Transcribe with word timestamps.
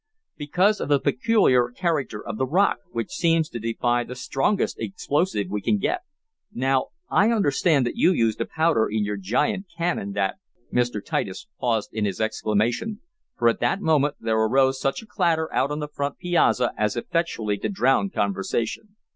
"Because 0.35 0.81
of 0.81 0.89
the 0.89 0.99
peculiar 0.99 1.69
character 1.69 2.25
of 2.27 2.39
the 2.39 2.45
rock, 2.47 2.79
which 2.89 3.11
seems 3.11 3.49
to 3.49 3.59
defy 3.59 4.03
the 4.03 4.15
strongest 4.15 4.79
explosive 4.79 5.45
we 5.51 5.61
can 5.61 5.77
get. 5.77 6.01
Now 6.51 6.87
I 7.11 7.29
understand 7.29 7.87
you 7.93 8.11
used 8.11 8.41
a 8.41 8.47
powder 8.47 8.89
in 8.89 9.03
your 9.03 9.17
giant 9.17 9.67
cannon 9.77 10.13
that" 10.13 10.37
Mr. 10.73 11.05
Titus 11.05 11.45
paused 11.59 11.91
in 11.93 12.05
his 12.05 12.19
explanation, 12.19 13.01
for 13.37 13.47
at 13.47 13.59
that 13.59 13.79
moment 13.79 14.15
there 14.19 14.39
arose 14.41 14.81
such 14.81 15.03
a 15.03 15.05
clatter 15.05 15.53
out 15.53 15.69
on 15.69 15.77
the 15.81 15.87
front 15.87 16.17
piazza 16.17 16.71
as 16.75 16.95
effectually 16.95 17.59
to 17.59 17.69
drown 17.69 18.09
conversation. 18.09 18.95